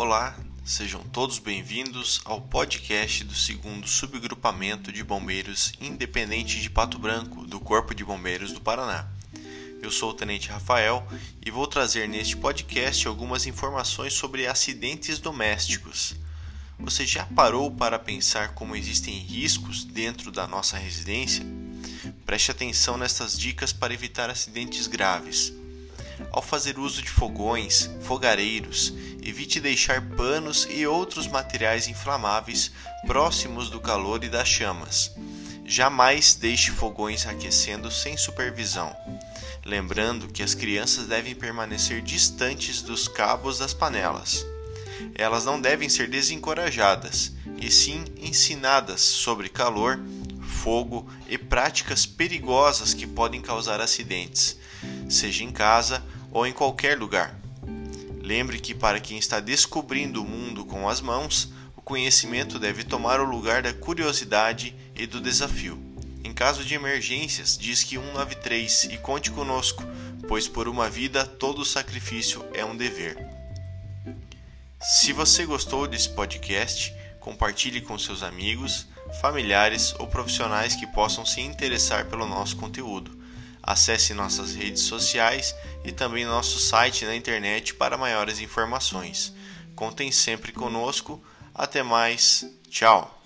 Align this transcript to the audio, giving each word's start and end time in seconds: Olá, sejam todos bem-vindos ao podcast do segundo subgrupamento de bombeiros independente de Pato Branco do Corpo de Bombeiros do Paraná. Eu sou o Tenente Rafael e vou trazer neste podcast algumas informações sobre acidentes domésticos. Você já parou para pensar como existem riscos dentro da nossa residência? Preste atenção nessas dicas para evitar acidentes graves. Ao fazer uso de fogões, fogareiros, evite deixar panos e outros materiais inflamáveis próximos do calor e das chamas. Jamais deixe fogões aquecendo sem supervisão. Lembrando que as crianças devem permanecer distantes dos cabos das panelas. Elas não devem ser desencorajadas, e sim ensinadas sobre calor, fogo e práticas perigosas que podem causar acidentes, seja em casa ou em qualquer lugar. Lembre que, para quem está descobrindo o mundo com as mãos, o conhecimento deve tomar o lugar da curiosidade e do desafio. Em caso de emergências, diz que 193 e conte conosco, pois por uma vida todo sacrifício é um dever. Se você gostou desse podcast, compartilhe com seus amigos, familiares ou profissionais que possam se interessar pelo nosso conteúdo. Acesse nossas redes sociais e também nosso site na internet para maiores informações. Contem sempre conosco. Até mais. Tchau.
Olá, 0.00 0.38
sejam 0.64 1.02
todos 1.02 1.40
bem-vindos 1.40 2.20
ao 2.24 2.40
podcast 2.40 3.24
do 3.24 3.34
segundo 3.34 3.88
subgrupamento 3.88 4.92
de 4.92 5.02
bombeiros 5.02 5.72
independente 5.80 6.60
de 6.60 6.70
Pato 6.70 7.00
Branco 7.00 7.44
do 7.44 7.58
Corpo 7.58 7.92
de 7.92 8.04
Bombeiros 8.04 8.52
do 8.52 8.60
Paraná. 8.60 9.08
Eu 9.82 9.90
sou 9.90 10.10
o 10.10 10.14
Tenente 10.14 10.50
Rafael 10.50 11.04
e 11.44 11.50
vou 11.50 11.66
trazer 11.66 12.08
neste 12.08 12.36
podcast 12.36 13.08
algumas 13.08 13.44
informações 13.44 14.12
sobre 14.12 14.46
acidentes 14.46 15.18
domésticos. 15.18 16.14
Você 16.78 17.04
já 17.04 17.26
parou 17.26 17.68
para 17.68 17.98
pensar 17.98 18.54
como 18.54 18.76
existem 18.76 19.18
riscos 19.18 19.82
dentro 19.82 20.30
da 20.30 20.46
nossa 20.46 20.78
residência? 20.78 21.44
Preste 22.24 22.52
atenção 22.52 22.96
nessas 22.96 23.36
dicas 23.36 23.72
para 23.72 23.92
evitar 23.92 24.30
acidentes 24.30 24.86
graves. 24.86 25.52
Ao 26.32 26.42
fazer 26.42 26.78
uso 26.78 27.02
de 27.02 27.08
fogões, 27.08 27.90
fogareiros, 28.02 28.92
evite 29.22 29.60
deixar 29.60 30.00
panos 30.16 30.66
e 30.70 30.86
outros 30.86 31.26
materiais 31.26 31.88
inflamáveis 31.88 32.70
próximos 33.06 33.70
do 33.70 33.80
calor 33.80 34.22
e 34.24 34.28
das 34.28 34.48
chamas. 34.48 35.12
Jamais 35.64 36.34
deixe 36.34 36.70
fogões 36.70 37.26
aquecendo 37.26 37.90
sem 37.90 38.16
supervisão. 38.16 38.94
Lembrando 39.64 40.28
que 40.28 40.42
as 40.42 40.54
crianças 40.54 41.06
devem 41.06 41.34
permanecer 41.34 42.00
distantes 42.00 42.80
dos 42.80 43.06
cabos 43.06 43.58
das 43.58 43.74
panelas. 43.74 44.46
Elas 45.14 45.44
não 45.44 45.60
devem 45.60 45.88
ser 45.88 46.08
desencorajadas, 46.08 47.32
e 47.60 47.70
sim 47.70 48.04
ensinadas 48.16 49.00
sobre 49.00 49.48
calor, 49.48 50.00
fogo 50.40 51.08
e 51.28 51.36
práticas 51.36 52.06
perigosas 52.06 52.94
que 52.94 53.06
podem 53.06 53.40
causar 53.40 53.80
acidentes, 53.80 54.56
seja 55.08 55.44
em 55.44 55.52
casa 55.52 56.02
ou 56.38 56.46
em 56.46 56.52
qualquer 56.52 56.96
lugar. 56.96 57.36
Lembre 58.22 58.60
que, 58.60 58.72
para 58.72 59.00
quem 59.00 59.18
está 59.18 59.40
descobrindo 59.40 60.22
o 60.22 60.24
mundo 60.24 60.64
com 60.64 60.88
as 60.88 61.00
mãos, 61.00 61.52
o 61.76 61.82
conhecimento 61.82 62.60
deve 62.60 62.84
tomar 62.84 63.18
o 63.18 63.24
lugar 63.24 63.60
da 63.62 63.72
curiosidade 63.72 64.72
e 64.94 65.04
do 65.04 65.20
desafio. 65.20 65.82
Em 66.22 66.32
caso 66.32 66.64
de 66.64 66.74
emergências, 66.74 67.58
diz 67.58 67.82
que 67.82 67.96
193 67.96 68.84
e 68.84 68.98
conte 68.98 69.32
conosco, 69.32 69.82
pois 70.28 70.46
por 70.46 70.68
uma 70.68 70.88
vida 70.88 71.26
todo 71.26 71.64
sacrifício 71.64 72.44
é 72.54 72.64
um 72.64 72.76
dever. 72.76 73.18
Se 74.80 75.12
você 75.12 75.44
gostou 75.44 75.88
desse 75.88 76.10
podcast, 76.10 76.94
compartilhe 77.18 77.80
com 77.80 77.98
seus 77.98 78.22
amigos, 78.22 78.86
familiares 79.20 79.92
ou 79.98 80.06
profissionais 80.06 80.76
que 80.76 80.86
possam 80.86 81.26
se 81.26 81.40
interessar 81.40 82.04
pelo 82.04 82.26
nosso 82.26 82.56
conteúdo. 82.56 83.17
Acesse 83.62 84.14
nossas 84.14 84.54
redes 84.54 84.82
sociais 84.82 85.54
e 85.84 85.92
também 85.92 86.24
nosso 86.24 86.58
site 86.58 87.04
na 87.04 87.14
internet 87.14 87.74
para 87.74 87.98
maiores 87.98 88.40
informações. 88.40 89.34
Contem 89.74 90.10
sempre 90.10 90.52
conosco. 90.52 91.22
Até 91.54 91.82
mais. 91.82 92.46
Tchau. 92.70 93.17